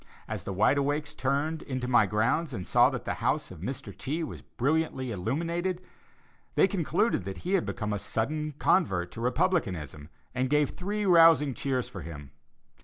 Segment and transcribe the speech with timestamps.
[0.27, 3.95] As the Wide Awakes turned into my grounds and saw that the house of Mr.
[3.95, 4.23] T.
[4.23, 5.79] was brilliantly illuminated,
[6.55, 11.53] they concluded that he had become a sudden convert to Republicanism, and gave three rousing
[11.53, 12.31] cheers for him.